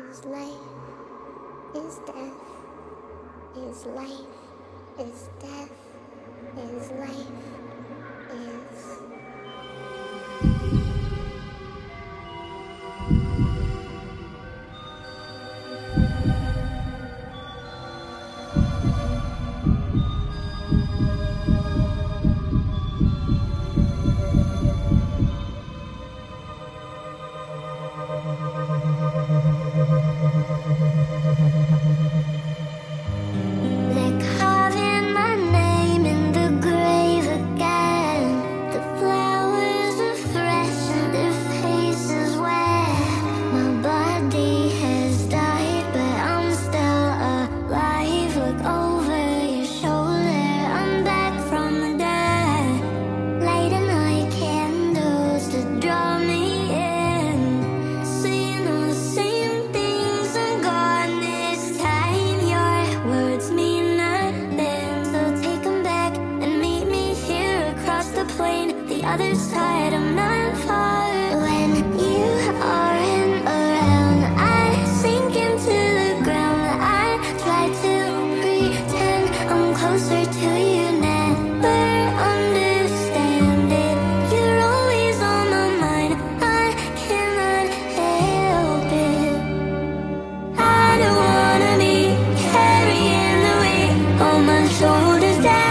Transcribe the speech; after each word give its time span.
is 0.00 0.24
life, 0.24 0.54
is 1.74 1.98
death, 2.06 2.32
is 3.56 3.84
life, 3.86 4.26
is 4.98 5.28
death, 5.40 5.70
is 6.56 6.90
life, 6.92 7.26
is. 8.32 8.98
other 69.04 69.34
side 69.34 69.92
of 69.92 70.02
not 70.14 70.56
far 70.58 71.36
when 71.40 71.74
you 71.98 72.24
aren't 72.62 73.44
around 73.46 74.20
I 74.38 74.84
sink 75.00 75.34
into 75.34 75.76
the 76.00 76.20
ground. 76.22 76.62
I 76.80 77.18
try 77.42 77.64
to 77.84 77.94
pretend 78.40 79.24
I'm 79.50 79.74
closer 79.74 80.24
to 80.24 80.50
you. 80.74 80.86
Never 81.00 81.82
understand 82.32 83.72
it. 83.72 83.96
You're 84.32 84.60
always 84.60 85.16
on 85.20 85.44
my 85.50 85.68
mind. 85.84 86.14
I 86.40 86.66
cannot 87.02 87.68
help 87.98 88.92
it. 89.10 89.34
I 90.58 90.98
don't 91.02 91.18
wanna 91.26 91.74
be 91.84 91.96
carrying 92.50 93.38
the 93.46 93.54
weight 93.62 94.20
on 94.28 94.46
my 94.46 94.68
shoulders. 94.68 95.38
down 95.42 95.61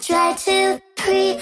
try 0.00 0.34
to 0.44 0.80
pre 0.96 1.38